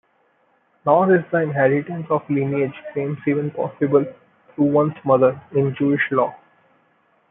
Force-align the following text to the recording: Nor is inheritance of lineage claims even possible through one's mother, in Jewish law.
Nor 0.83 1.15
is 1.15 1.23
inheritance 1.31 2.07
of 2.09 2.27
lineage 2.27 2.73
claims 2.91 3.19
even 3.27 3.51
possible 3.51 4.03
through 4.55 4.65
one's 4.71 4.95
mother, 5.05 5.39
in 5.51 5.75
Jewish 5.75 6.07
law. 6.09 6.33